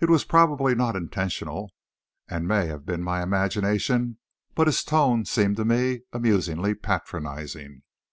It 0.00 0.10
was 0.10 0.24
probably 0.24 0.74
not 0.74 0.96
intentional, 0.96 1.70
and 2.26 2.48
may 2.48 2.66
have 2.66 2.84
been 2.84 3.04
my 3.04 3.22
imagination, 3.22 4.18
but 4.56 4.66
his 4.66 4.82
tone 4.82 5.24
seemed 5.24 5.54
to 5.58 5.64
me 5.64 6.00
amusingly 6.12 6.74
patronizing. 6.74 7.82